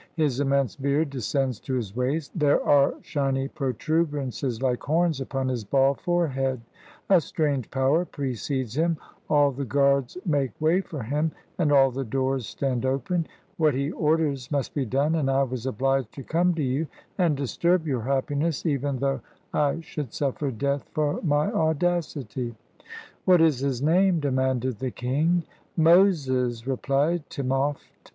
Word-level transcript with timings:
His 0.15 0.39
immense 0.39 0.75
beard 0.75 1.11
descends 1.11 1.59
to 1.59 1.75
his 1.75 1.95
waist; 1.95 2.31
there 2.33 2.59
are 2.63 2.95
shiny 3.03 3.47
protuberances 3.47 4.59
like 4.59 4.81
horns 4.81 5.21
upon 5.21 5.47
his 5.47 5.63
bald 5.63 6.01
forehead. 6.01 6.59
A 7.07 7.21
strange 7.21 7.69
power 7.69 8.05
precedes 8.05 8.75
him; 8.75 8.97
all 9.29 9.51
the 9.51 9.63
guards 9.63 10.17
make 10.25 10.59
way 10.59 10.81
for 10.81 11.03
him, 11.03 11.31
and 11.59 11.71
all 11.71 11.91
the 11.91 12.03
doors 12.03 12.47
stand 12.47 12.83
open. 12.83 13.27
What 13.57 13.75
he 13.75 13.91
orders 13.91 14.49
must 14.51 14.73
be 14.73 14.87
done; 14.87 15.13
and 15.13 15.29
I 15.29 15.43
was 15.43 15.67
obliged 15.67 16.11
to 16.13 16.23
come 16.23 16.55
to 16.55 16.63
you 16.63 16.87
and 17.19 17.37
disturb 17.37 17.85
your 17.85 18.01
happiness, 18.01 18.65
even 18.65 18.97
though 18.97 19.21
I 19.53 19.81
should 19.81 20.09
sufTer 20.13 20.49
death 20.57 20.83
for 20.95 21.21
my 21.21 21.51
audacity." 21.51 22.55
"What 23.25 23.39
is 23.39 23.59
his 23.59 23.83
name?" 23.83 24.19
demanded 24.19 24.79
the 24.79 24.89
king. 24.89 25.43
"Moses," 25.77 26.65
replied 26.65 27.29
Timopht. 27.29 28.09